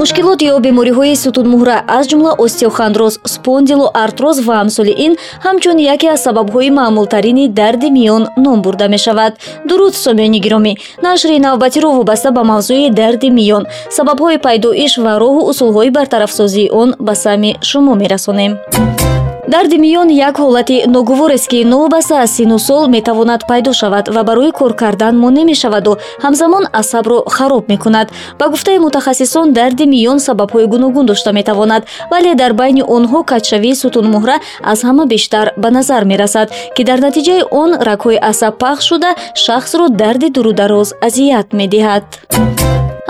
[0.00, 5.12] мушкилот ё бемориҳои сутунмуҳра аз ҷумла остеохондроз спондилоартроз ва амсоли ин
[5.44, 9.32] ҳамчун яке аз сабабҳои маъмултарини дарди миён ном бурда мешавад.
[9.68, 10.72] Дуруд сомиёни гиромӣ.
[11.06, 13.64] Нашри навбатиро вобаста ба мавзӯи дарди миён.
[13.96, 18.52] Сабабҳои пайдоиш ва роҳу усулҳои бартарафсозии он ба сами шумо мерасонем
[19.48, 24.50] дарди миён як ҳолати ногуворест ки новобаста аз сину сол метавонад пайдо шавад ва барои
[24.50, 28.08] кор кардан монеъ мешаваду ҳамзамон асабро хароб мекунад.
[28.38, 34.36] Ба гуфтаи мутахассисон дарди миён сабабҳои гуногун дошта метавонад вале дар байни онҳо катшавии сутунмуҳра
[34.62, 39.88] аз ҳама бештар ба назар мерасад ки дар натиҷаи он рагҳои асаб пахш шуда шахсро
[39.88, 42.04] дарди дурудароз азият медиҳад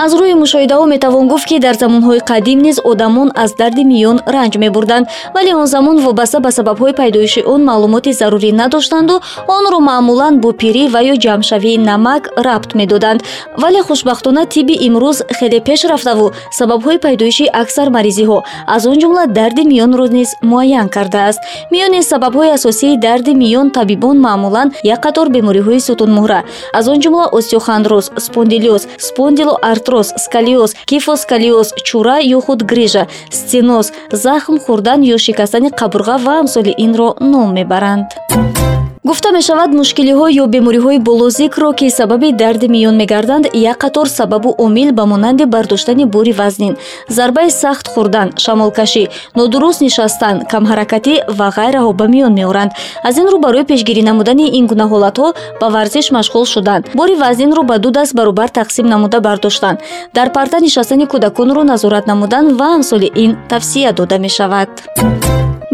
[0.04, 4.52] аз рӯи мушоҳидаҳо метавон гуфт ки дар замонҳои қадим низ одамон аз дарди миён ранҷ
[4.64, 9.14] мебурданд вале он замон вобаста ба сабабҳои пайдоиши он маълумоти зарурӣ надоштанду
[9.56, 13.20] онро маъмулан бо пирӣ ва ё ҷамъшавии намак рабт медоданд.
[13.62, 16.26] Вале хушбахтона тибби имрӯз хеле пеш рафтаву
[16.58, 18.38] сабабҳои пайдоиши аксар маризиҳо.
[18.74, 21.40] Аз он ҷумла дарди миёнро низ муайян кардааст.
[21.72, 26.40] Миёни сабабҳои асосии дарди миён табибон маъмулан як қатор бемориҳои сутунмуҳра.
[26.78, 34.58] Аз он ҷумла остеохондроз спондилиоз спондилоарт артроз сколиоз кифосколиоз чура ё худ грижа стеноз захм
[34.58, 38.65] хӯрдан ё шикастани қабурға ва амсоли инро ном мебаранд
[39.08, 44.90] гуфта мешавад мушкилиҳо ё бемориҳои болозикро ки сабаби дарди миён мегарданд як қатор сабабу омил
[44.98, 46.74] ба монанди бардоштани бори вазнин.
[47.16, 49.04] Зарбаи сахт хӯрдан шамолкашӣ
[49.38, 52.70] нодуруст нишастан камҳаракатӣ ва ғайраҳо ба миён меоранд.
[53.08, 55.28] Аз ин рӯ барои пешгирӣ намудани ин гуна ҳолатҳо
[55.60, 59.74] ба варзиш машғул шудан бори вазнинро ба ду даст баробар тақсим намуда бардоштан
[60.16, 64.70] дар парта нишастани кӯдаконро назорат намудан ва амсоли ин тавсия дода мешавад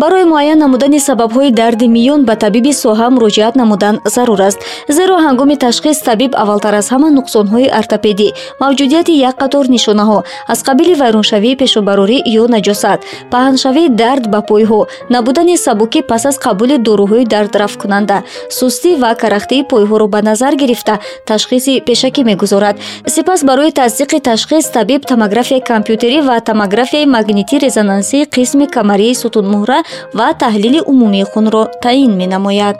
[0.02, 4.58] барои муайян намудани сабабҳои дарди миён ба табиби соҳа муроҷиат намудан зарур аст.
[4.96, 8.28] Зеро ҳангоми ташхис табиб аввалтар аз ҳама нуқсонҳои ортопедӣ.
[8.62, 10.18] Мавҷудияти як қатор нишонаҳо
[10.52, 13.00] аз қабили вайроншавии пешобарорӣ ё наҷосат.
[13.32, 14.80] Паҳншавии дард ба пойҳо
[15.14, 18.18] набудани сабукӣ пас аз қабули доруҳои дардрафткунанда
[18.58, 20.94] сустӣ ва карахтии пойҳоро ба назар гирифта
[21.28, 22.76] ташхиси пешакӣ мегузорад.
[23.14, 29.78] Сипас барои тасдиқи ташхис табиб томографияи компютерӣ ва томографияи магнитӣ резонансии қисми камарии сутунмуҳра
[30.18, 32.76] ва таҳлили умумии хунро таъин менамояд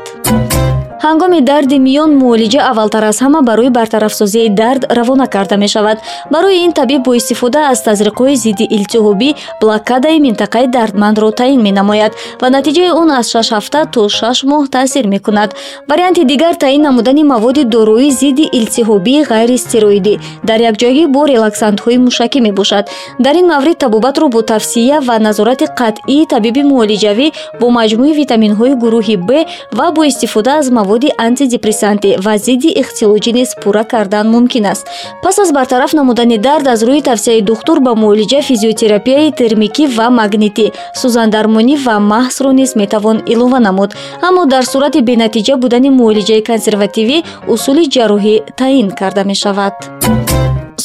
[1.07, 5.99] ҳангоми дарди миён муолиҷа аввалтар аз ҳама барои бартарафсозии дард равона карда мешавад.
[6.35, 9.31] Барои ин табиб бо истифода аз тазриқҳои зидди илтиҳобӣ
[9.61, 12.13] блокадаи минтақаи дардмандро таъин менамояд
[12.43, 15.51] ва натиҷаи он аз шаш ҳафта то шаш моҳ таъсир мекунад.
[15.91, 20.15] Варианти дигар таъин намудани маводи дорои зидди илтиҳобии ғайристироидӣ
[20.49, 22.85] дар якҷоягӣ бо релаксантҳои мушакӣ мебошад.
[23.25, 27.27] Дар ин маврид табобатро бо тавсия ва назорати қатъии табиби муолиҷавӣ
[27.61, 29.31] бо маҷмӯи витаминҳои гурӯҳи б
[29.79, 34.87] ва бо истифода аз мавод маводи антидепрессанти ва зидди ихтилоҷӣ низ пурра кардан мумкин аст.
[35.23, 40.67] Пас аз бартараф намудани дард аз рӯи тавсияи духтур ба муолиҷа физиотерапияи термикӣ ва магнитӣ
[41.01, 43.91] сӯзандармонӣ ва маҳсро низ метавон илова намуд.
[44.29, 47.19] Аммо дар сурати бенатиҷа будани муолиҷаи консервативӣ
[47.53, 49.75] усули ҷарроҳӣ таъин карда мешавад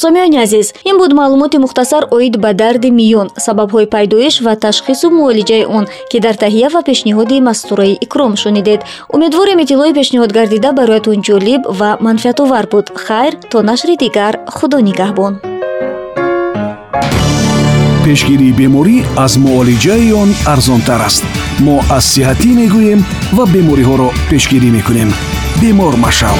[0.02, 5.64] сомиёни азиз ин буд маълумоти мухтасар оид ба дарди миён сабабҳои пайдоиш ва ташхису муолиҷаи
[5.78, 8.80] он ки дар таҳия ва пешниҳоди мастураи икром шунидед.
[9.14, 12.86] Умедворем иттилои пешниҳод гардида бароятон ҷолиб ва манфиатовар буд.
[13.04, 15.34] Хайр то нашри дигар худо нигаҳбон.
[18.04, 21.24] Пешгирии беморӣ аз муолиҷаи он арзонтар аст.
[21.64, 23.00] Мо аз сиҳатӣ мегӯем
[23.36, 25.10] ва бемориҳоро пешгирӣ мекунем.
[25.60, 26.38] Бемор машав